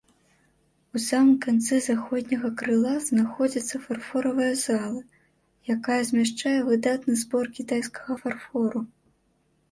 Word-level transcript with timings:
У 0.99 0.99
самым 1.07 1.33
канцы 1.45 1.75
заходняга 1.87 2.49
крыла 2.61 2.93
знаходзіцца 3.07 3.81
фарфоравая 3.83 4.47
зала, 4.61 5.03
якая 5.75 5.99
змяшчае 6.09 6.55
выдатны 6.71 7.13
збор 7.21 7.45
кітайскага 7.59 8.17
фарфору. 8.23 8.79